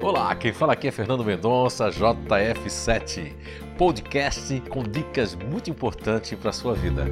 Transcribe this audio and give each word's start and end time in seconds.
Olá, 0.00 0.32
quem 0.36 0.52
fala 0.52 0.74
aqui 0.74 0.86
é 0.86 0.92
Fernando 0.92 1.24
Mendonça, 1.24 1.88
JF7, 1.90 3.34
podcast 3.76 4.60
com 4.68 4.84
dicas 4.84 5.34
muito 5.34 5.70
importantes 5.70 6.38
para 6.38 6.50
a 6.50 6.52
sua 6.52 6.72
vida. 6.72 7.04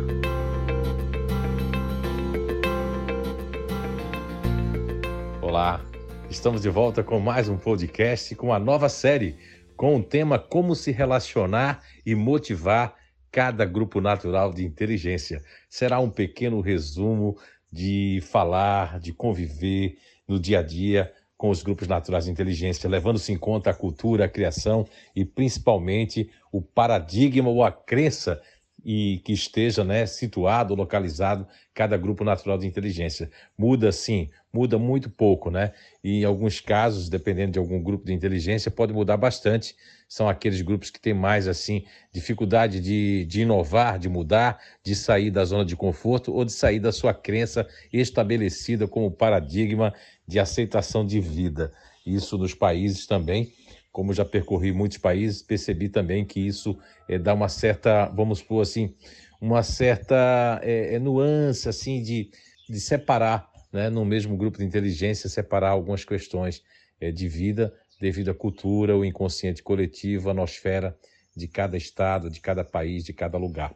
Olá, 5.42 5.84
estamos 6.30 6.62
de 6.62 6.68
volta 6.68 7.02
com 7.02 7.18
mais 7.18 7.48
um 7.48 7.58
podcast 7.58 8.36
com 8.36 8.46
uma 8.46 8.58
nova 8.60 8.88
série 8.88 9.36
com 9.76 9.96
o 9.96 10.02
tema 10.02 10.38
Como 10.38 10.76
se 10.76 10.92
relacionar 10.92 11.82
e 12.06 12.14
motivar 12.14 12.94
cada 13.32 13.64
grupo 13.64 14.00
natural 14.00 14.52
de 14.52 14.64
inteligência. 14.64 15.42
Será 15.68 15.98
um 15.98 16.08
pequeno 16.08 16.60
resumo 16.60 17.36
de 17.70 18.20
falar, 18.30 19.00
de 19.00 19.12
conviver 19.12 19.98
no 20.28 20.38
dia 20.38 20.60
a 20.60 20.62
dia 20.62 21.12
com 21.36 21.50
os 21.50 21.62
grupos 21.62 21.86
naturais 21.86 22.24
de 22.24 22.30
inteligência, 22.30 22.88
levando-se 22.88 23.32
em 23.32 23.36
conta 23.36 23.70
a 23.70 23.74
cultura, 23.74 24.24
a 24.24 24.28
criação 24.28 24.86
e 25.14 25.24
principalmente 25.24 26.30
o 26.50 26.62
paradigma 26.62 27.50
ou 27.50 27.62
a 27.62 27.70
crença 27.70 28.40
e 28.88 29.20
que 29.24 29.32
esteja 29.32 29.82
né, 29.82 30.06
situado, 30.06 30.72
localizado 30.72 31.44
cada 31.74 31.96
grupo 31.96 32.22
natural 32.22 32.56
de 32.56 32.68
inteligência. 32.68 33.28
Muda 33.58 33.90
sim, 33.90 34.30
muda 34.52 34.78
muito 34.78 35.10
pouco, 35.10 35.50
né? 35.50 35.72
E 36.04 36.20
em 36.20 36.24
alguns 36.24 36.60
casos, 36.60 37.08
dependendo 37.08 37.50
de 37.50 37.58
algum 37.58 37.82
grupo 37.82 38.04
de 38.04 38.12
inteligência, 38.12 38.70
pode 38.70 38.92
mudar 38.92 39.16
bastante. 39.16 39.74
São 40.08 40.28
aqueles 40.28 40.62
grupos 40.62 40.88
que 40.88 41.00
têm 41.00 41.12
mais 41.12 41.48
assim 41.48 41.84
dificuldade 42.12 42.78
de, 42.78 43.26
de 43.26 43.40
inovar, 43.40 43.98
de 43.98 44.08
mudar, 44.08 44.62
de 44.84 44.94
sair 44.94 45.32
da 45.32 45.44
zona 45.44 45.64
de 45.64 45.74
conforto 45.74 46.32
ou 46.32 46.44
de 46.44 46.52
sair 46.52 46.78
da 46.78 46.92
sua 46.92 47.12
crença 47.12 47.66
estabelecida 47.92 48.86
como 48.86 49.10
paradigma 49.10 49.92
de 50.28 50.38
aceitação 50.38 51.04
de 51.04 51.18
vida. 51.18 51.72
Isso 52.06 52.38
nos 52.38 52.54
países 52.54 53.04
também 53.04 53.52
como 53.96 54.12
já 54.12 54.26
percorri 54.26 54.74
muitos 54.74 54.98
países, 54.98 55.40
percebi 55.40 55.88
também 55.88 56.22
que 56.22 56.38
isso 56.38 56.78
é, 57.08 57.18
dá 57.18 57.32
uma 57.32 57.48
certa, 57.48 58.04
vamos 58.10 58.40
supor 58.40 58.60
assim, 58.60 58.94
uma 59.40 59.62
certa 59.62 60.60
é, 60.62 60.98
nuance 60.98 61.66
assim 61.66 62.02
de, 62.02 62.30
de 62.68 62.78
separar, 62.78 63.50
né, 63.72 63.88
no 63.88 64.04
mesmo 64.04 64.36
grupo 64.36 64.58
de 64.58 64.66
inteligência, 64.66 65.30
separar 65.30 65.70
algumas 65.70 66.04
questões 66.04 66.62
é, 67.00 67.10
de 67.10 67.26
vida 67.26 67.72
devido 67.98 68.30
à 68.30 68.34
cultura, 68.34 68.94
o 68.94 69.02
inconsciente 69.02 69.62
coletivo, 69.62 70.28
a 70.28 70.34
nosfera 70.34 70.94
de 71.34 71.48
cada 71.48 71.78
estado, 71.78 72.28
de 72.28 72.38
cada 72.38 72.62
país, 72.62 73.02
de 73.02 73.14
cada 73.14 73.38
lugar. 73.38 73.74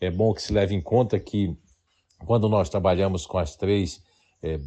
É 0.00 0.12
bom 0.12 0.32
que 0.32 0.42
se 0.42 0.52
leve 0.52 0.76
em 0.76 0.80
conta 0.80 1.18
que 1.18 1.56
quando 2.24 2.48
nós 2.48 2.68
trabalhamos 2.68 3.26
com 3.26 3.36
as 3.36 3.56
três 3.56 4.00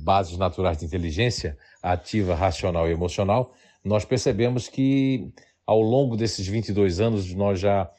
bases 0.03 0.37
naturais 0.37 0.77
de 0.77 0.85
inteligência, 0.85 1.57
ativa, 1.81 2.35
racional 2.35 2.89
e 2.89 2.91
emocional, 2.91 3.53
nós 3.83 4.05
percebemos 4.05 4.67
que 4.67 5.31
ao 5.65 5.81
longo 5.81 6.17
desses 6.17 6.47
22 6.47 6.99
anos 6.99 7.33
nós 7.33 7.59
já 7.59 7.91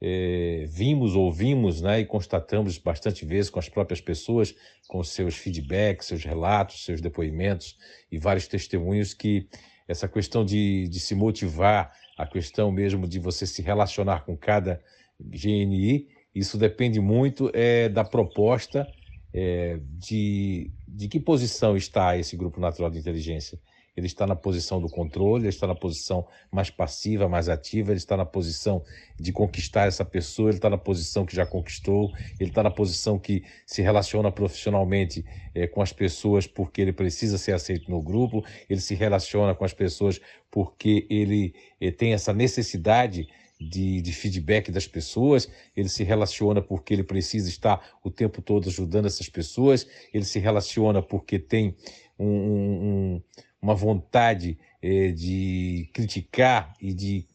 é, 0.00 0.64
vimos, 0.66 1.14
ouvimos 1.14 1.80
né, 1.80 2.00
e 2.00 2.04
constatamos 2.04 2.76
bastante 2.78 3.24
vezes 3.24 3.48
com 3.48 3.60
as 3.60 3.68
próprias 3.68 4.00
pessoas, 4.00 4.54
com 4.88 5.02
seus 5.04 5.36
feedbacks, 5.36 6.08
seus 6.08 6.24
relatos, 6.24 6.84
seus 6.84 7.00
depoimentos 7.00 7.76
e 8.10 8.18
vários 8.18 8.48
testemunhos 8.48 9.14
que 9.14 9.46
essa 9.86 10.08
questão 10.08 10.44
de, 10.44 10.88
de 10.88 10.98
se 10.98 11.14
motivar, 11.14 11.92
a 12.18 12.26
questão 12.26 12.70
mesmo 12.70 13.06
de 13.06 13.18
você 13.18 13.46
se 13.46 13.62
relacionar 13.62 14.24
com 14.24 14.36
cada 14.36 14.82
GNI, 15.20 16.08
isso 16.34 16.58
depende 16.58 17.00
muito 17.00 17.50
é, 17.54 17.88
da 17.88 18.04
proposta 18.04 18.86
é, 19.32 19.78
de, 19.82 20.70
de 20.86 21.08
que 21.08 21.20
posição 21.20 21.76
está 21.76 22.16
esse 22.16 22.36
grupo 22.36 22.60
natural 22.60 22.90
de 22.90 22.98
inteligência 22.98 23.58
ele 23.96 24.06
está 24.06 24.26
na 24.26 24.34
posição 24.34 24.80
do 24.80 24.88
controle, 24.88 25.44
ele 25.44 25.48
está 25.50 25.66
na 25.66 25.74
posição 25.74 26.26
mais 26.50 26.70
passiva, 26.70 27.28
mais 27.28 27.48
ativa, 27.48 27.92
ele 27.92 27.98
está 27.98 28.16
na 28.16 28.24
posição 28.24 28.82
de 29.18 29.32
conquistar 29.32 29.86
essa 29.86 30.04
pessoa, 30.04 30.48
ele 30.48 30.58
está 30.58 30.70
na 30.70 30.78
posição 30.78 31.26
que 31.26 31.36
já 31.36 31.44
conquistou, 31.44 32.10
ele 32.40 32.50
está 32.50 32.62
na 32.62 32.70
posição 32.70 33.18
que 33.18 33.44
se 33.66 33.82
relaciona 33.82 34.32
profissionalmente 34.32 35.24
é, 35.54 35.66
com 35.66 35.82
as 35.82 35.92
pessoas 35.92 36.46
porque 36.46 36.80
ele 36.80 36.92
precisa 36.92 37.36
ser 37.36 37.52
aceito 37.52 37.90
no 37.90 38.02
grupo, 38.02 38.44
ele 38.68 38.80
se 38.80 38.94
relaciona 38.94 39.54
com 39.54 39.64
as 39.64 39.74
pessoas 39.74 40.20
porque 40.50 41.06
ele 41.10 41.54
é, 41.80 41.90
tem 41.90 42.14
essa 42.14 42.32
necessidade 42.32 43.28
de, 43.60 44.00
de, 44.00 44.12
feedback 44.12 44.72
das 44.72 44.86
pessoas, 44.86 45.48
ele 45.76 45.88
se 45.88 46.02
relaciona 46.02 46.60
porque 46.60 46.92
ele 46.92 47.04
precisa 47.04 47.48
estar 47.48 47.80
o 48.02 48.10
tempo 48.10 48.42
todo 48.42 48.68
ajudando 48.68 49.06
essas 49.06 49.28
pessoas, 49.28 49.86
ele 50.12 50.24
se 50.24 50.38
relaciona 50.38 51.00
porque 51.00 51.38
tem 51.38 51.76
um, 52.18 52.26
um, 52.26 53.22
uma 53.62 53.74
vontade 53.74 54.58
é, 54.82 55.12
de 55.12 55.88
criticar 55.94 56.74
e 56.80 56.92
de 56.92 57.28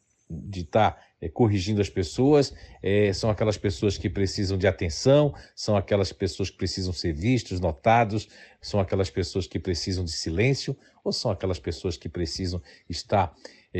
estar 0.53 0.91
tá, 0.91 1.01
é, 1.21 1.29
corrigindo 1.29 1.79
as 1.79 1.89
pessoas, 1.89 2.53
é, 2.83 3.13
são 3.13 3.29
aquelas 3.29 3.57
pessoas 3.57 3.97
que 3.97 4.09
precisam 4.09 4.57
de 4.57 4.67
atenção, 4.67 5.33
são 5.55 5.77
aquelas 5.77 6.11
pessoas 6.11 6.49
que 6.49 6.57
precisam 6.57 6.91
ser 6.91 7.13
vistos, 7.13 7.61
notados, 7.61 8.27
são 8.61 8.81
aquelas 8.81 9.09
pessoas 9.09 9.47
que 9.47 9.57
precisam 9.57 10.03
de 10.03 10.11
silêncio, 10.11 10.77
ou 11.01 11.13
são 11.13 11.31
aquelas 11.31 11.59
pessoas 11.59 11.95
que 11.95 12.09
precisam 12.09 12.61
estar 12.89 13.33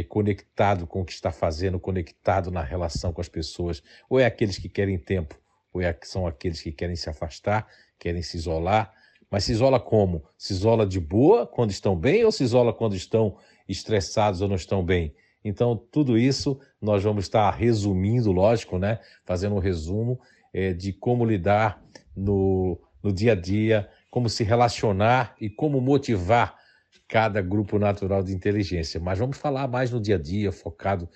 conectado 0.08 0.86
com 0.86 1.02
o 1.02 1.06
que 1.06 1.12
está 1.12 1.32
fazendo, 1.32 1.80
conectado 1.80 2.52
na 2.52 2.62
relação 2.62 3.12
com 3.12 3.20
as 3.20 3.28
pessoas, 3.28 3.82
ou 4.10 4.20
é 4.20 4.26
aqueles 4.26 4.58
que 4.58 4.70
querem 4.70 4.98
tempo, 4.98 5.38
ou 5.74 5.82
é, 5.82 5.98
são 6.04 6.26
aqueles 6.26 6.62
que 6.62 6.72
querem 6.72 6.96
se 6.96 7.10
afastar, 7.10 7.68
querem 8.00 8.22
se 8.22 8.38
isolar, 8.38 8.94
mas 9.30 9.44
se 9.44 9.52
isola 9.52 9.80
como? 9.80 10.24
Se 10.38 10.54
isola 10.54 10.86
de 10.86 11.00
boa 11.00 11.46
quando 11.46 11.72
estão 11.72 11.96
bem 11.96 12.24
ou 12.24 12.32
se 12.32 12.44
isola 12.44 12.74
quando 12.74 12.96
estão 12.96 13.38
estressados 13.68 14.42
ou 14.42 14.48
não 14.48 14.56
estão 14.56 14.84
bem? 14.84 15.14
Então, 15.44 15.76
tudo 15.76 16.18
isso 16.18 16.60
nós 16.82 17.04
vamos 17.04 17.26
estar 17.26 17.50
resumindo, 17.52 18.32
lógico, 18.32 18.78
né? 18.78 19.00
Fazendo 19.26 19.56
um 19.56 19.60
resumo 19.60 20.20
é, 20.54 20.74
de 20.74 20.94
como 20.94 21.26
lidar 21.26 21.84
no, 22.16 22.80
no 23.04 23.14
dia 23.14 23.34
a 23.34 23.36
dia, 23.36 23.90
como 24.10 24.30
se 24.30 24.44
relacionar 24.44 25.36
e 25.40 25.50
como 25.50 25.80
motivar 25.80 26.58
cada 27.08 27.42
grupo 27.42 27.78
natural 27.78 28.24
de 28.24 28.34
inteligência. 28.34 29.00
Mas 29.00 29.20
vamos 29.20 29.38
falar 29.38 29.68
mais 29.68 29.92
no 29.92 30.02
dia 30.02 30.16
a 30.16 30.20
dia, 30.20 30.52
focado 30.52 31.10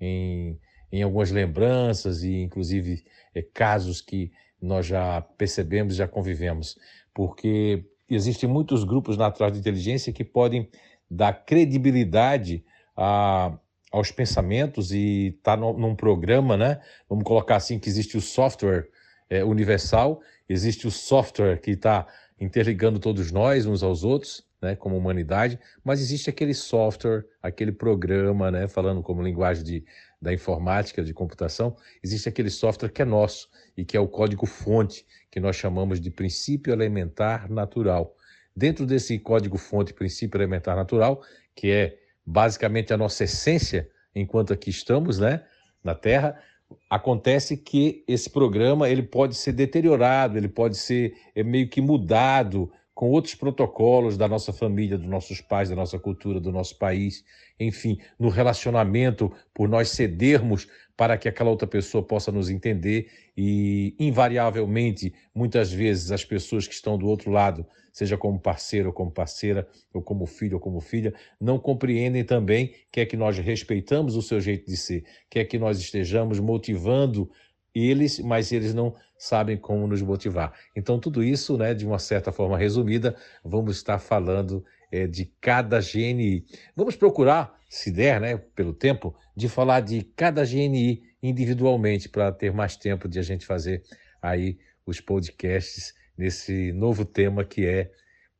em, 0.00 0.58
em 0.92 1.02
algumas 1.02 1.30
lembranças 1.30 2.22
e, 2.22 2.42
inclusive, 2.42 3.04
é, 3.34 3.42
casos 3.42 4.00
que 4.00 4.30
nós 4.64 4.86
já 4.86 5.20
percebemos, 5.20 5.94
já 5.96 6.08
convivemos 6.08 6.76
porque 7.14 7.84
existem 8.10 8.48
muitos 8.48 8.82
grupos 8.84 9.16
naturais 9.16 9.52
de 9.52 9.60
inteligência 9.60 10.12
que 10.12 10.24
podem 10.24 10.68
dar 11.08 11.32
credibilidade 11.44 12.64
a, 12.96 13.56
aos 13.92 14.10
pensamentos 14.10 14.92
e 14.92 15.36
está 15.38 15.56
num 15.56 15.94
programa, 15.94 16.56
né? 16.56 16.80
Vamos 17.08 17.24
colocar 17.24 17.56
assim 17.56 17.78
que 17.78 17.88
existe 17.88 18.16
o 18.16 18.20
software 18.20 18.88
é, 19.30 19.44
universal, 19.44 20.20
existe 20.48 20.86
o 20.86 20.90
software 20.90 21.60
que 21.60 21.70
está 21.70 22.06
interligando 22.40 22.98
todos 22.98 23.30
nós 23.30 23.64
uns 23.64 23.82
aos 23.82 24.02
outros, 24.02 24.44
né, 24.60 24.74
como 24.74 24.96
humanidade, 24.96 25.58
mas 25.84 26.00
existe 26.00 26.30
aquele 26.30 26.54
software, 26.54 27.24
aquele 27.42 27.70
programa, 27.70 28.50
né, 28.50 28.66
falando 28.66 29.02
como 29.02 29.22
linguagem 29.22 29.62
de, 29.62 29.84
da 30.24 30.32
informática, 30.32 31.04
de 31.04 31.12
computação, 31.12 31.76
existe 32.02 32.30
aquele 32.30 32.48
software 32.48 32.88
que 32.88 33.02
é 33.02 33.04
nosso 33.04 33.50
e 33.76 33.84
que 33.84 33.94
é 33.94 34.00
o 34.00 34.08
código-fonte, 34.08 35.04
que 35.30 35.38
nós 35.38 35.54
chamamos 35.54 36.00
de 36.00 36.10
princípio 36.10 36.72
elementar 36.72 37.50
natural. 37.50 38.16
Dentro 38.56 38.86
desse 38.86 39.18
código-fonte, 39.18 39.92
princípio 39.92 40.38
elementar 40.38 40.74
natural, 40.74 41.22
que 41.54 41.70
é 41.70 41.98
basicamente 42.24 42.94
a 42.94 42.96
nossa 42.96 43.24
essência 43.24 43.90
enquanto 44.14 44.52
aqui 44.54 44.70
estamos, 44.70 45.18
né, 45.18 45.44
na 45.82 45.94
Terra, 45.94 46.40
acontece 46.88 47.58
que 47.58 48.02
esse 48.08 48.30
programa 48.30 48.88
ele 48.88 49.02
pode 49.02 49.34
ser 49.34 49.52
deteriorado, 49.52 50.38
ele 50.38 50.48
pode 50.48 50.78
ser 50.78 51.14
é, 51.34 51.42
meio 51.42 51.68
que 51.68 51.82
mudado 51.82 52.72
com 52.94 53.10
outros 53.10 53.34
protocolos 53.34 54.16
da 54.16 54.28
nossa 54.28 54.52
família, 54.52 54.96
dos 54.96 55.08
nossos 55.08 55.40
pais, 55.40 55.68
da 55.68 55.74
nossa 55.74 55.98
cultura, 55.98 56.38
do 56.38 56.52
nosso 56.52 56.78
país, 56.78 57.24
enfim, 57.58 57.98
no 58.18 58.28
relacionamento, 58.28 59.32
por 59.52 59.68
nós 59.68 59.88
cedermos 59.90 60.68
para 60.96 61.18
que 61.18 61.28
aquela 61.28 61.50
outra 61.50 61.66
pessoa 61.66 62.04
possa 62.04 62.30
nos 62.30 62.48
entender 62.48 63.10
e, 63.36 63.96
invariavelmente, 63.98 65.12
muitas 65.34 65.72
vezes 65.72 66.12
as 66.12 66.24
pessoas 66.24 66.68
que 66.68 66.74
estão 66.74 66.96
do 66.96 67.06
outro 67.06 67.32
lado, 67.32 67.66
seja 67.92 68.16
como 68.16 68.38
parceiro 68.38 68.88
ou 68.88 68.92
como 68.92 69.10
parceira, 69.10 69.66
ou 69.92 70.00
como 70.00 70.24
filho 70.24 70.54
ou 70.54 70.60
como 70.60 70.80
filha, 70.80 71.12
não 71.40 71.58
compreendem 71.58 72.24
também 72.24 72.74
que 72.92 73.00
é 73.00 73.06
que 73.06 73.16
nós 73.16 73.38
respeitamos 73.38 74.14
o 74.14 74.22
seu 74.22 74.40
jeito 74.40 74.70
de 74.70 74.76
ser, 74.76 75.04
que 75.28 75.40
é 75.40 75.44
que 75.44 75.58
nós 75.58 75.80
estejamos 75.80 76.38
motivando 76.38 77.28
eles, 77.74 78.20
mas 78.20 78.52
eles 78.52 78.72
não 78.72 78.94
sabem 79.24 79.56
como 79.56 79.86
nos 79.86 80.02
motivar. 80.02 80.52
Então, 80.76 80.98
tudo 81.00 81.22
isso, 81.22 81.56
né, 81.56 81.72
de 81.72 81.86
uma 81.86 81.98
certa 81.98 82.30
forma 82.30 82.58
resumida, 82.58 83.16
vamos 83.42 83.76
estar 83.76 83.98
falando 83.98 84.64
é, 84.92 85.06
de 85.06 85.24
cada 85.40 85.80
GNI. 85.80 86.44
Vamos 86.76 86.94
procurar, 86.94 87.58
se 87.68 87.90
der, 87.90 88.20
né, 88.20 88.36
pelo 88.36 88.74
tempo, 88.74 89.16
de 89.34 89.48
falar 89.48 89.80
de 89.80 90.02
cada 90.14 90.44
GNI 90.44 91.02
individualmente, 91.22 92.08
para 92.08 92.30
ter 92.30 92.52
mais 92.52 92.76
tempo 92.76 93.08
de 93.08 93.18
a 93.18 93.22
gente 93.22 93.46
fazer 93.46 93.82
aí 94.20 94.58
os 94.86 95.00
podcasts 95.00 95.94
nesse 96.16 96.70
novo 96.72 97.04
tema 97.04 97.44
que 97.44 97.64
é 97.66 97.90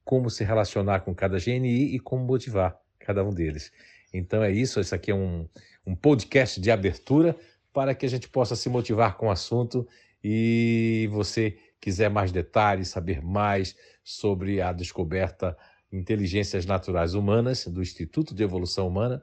como 0.04 0.28
se 0.28 0.44
relacionar 0.44 1.00
com 1.00 1.14
cada 1.14 1.38
GNI 1.38 1.94
e 1.94 1.98
como 1.98 2.24
motivar 2.24 2.78
cada 2.98 3.24
um 3.24 3.30
deles. 3.30 3.72
Então 4.12 4.42
é 4.42 4.52
isso, 4.52 4.78
esse 4.78 4.94
aqui 4.94 5.10
é 5.10 5.14
um, 5.14 5.48
um 5.86 5.96
podcast 5.96 6.60
de 6.60 6.70
abertura 6.70 7.34
para 7.72 7.94
que 7.94 8.04
a 8.04 8.08
gente 8.08 8.28
possa 8.28 8.54
se 8.54 8.68
motivar 8.68 9.16
com 9.16 9.26
o 9.26 9.30
assunto 9.30 9.88
e 10.24 11.06
você 11.12 11.58
quiser 11.78 12.08
mais 12.08 12.32
detalhes, 12.32 12.88
saber 12.88 13.22
mais 13.22 13.76
sobre 14.02 14.62
a 14.62 14.72
descoberta 14.72 15.54
Inteligências 15.92 16.64
Naturais 16.64 17.12
Humanas 17.12 17.66
do 17.66 17.82
Instituto 17.82 18.34
de 18.34 18.42
Evolução 18.42 18.88
Humana, 18.88 19.22